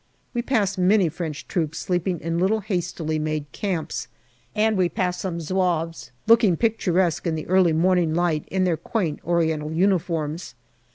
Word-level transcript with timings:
We 0.33 0.41
pass 0.41 0.79
many 0.79 1.09
French 1.09 1.47
troops 1.47 1.77
sleeping 1.77 2.21
in 2.21 2.39
little 2.39 2.61
hastily 2.61 3.19
made 3.19 3.51
camps, 3.51 4.07
and 4.55 4.75
we 4.75 4.89
pass 4.89 5.19
some 5.19 5.39
Zouaves, 5.39 6.09
looking 6.25 6.57
picturesque 6.57 7.27
in 7.27 7.35
the 7.35 7.45
early 7.45 7.71
morning 7.71 8.15
light 8.15 8.45
in 8.47 8.63
their 8.63 8.77
quaint 8.77 9.19
Oriental 9.23 9.71
uniforms. 9.71 10.55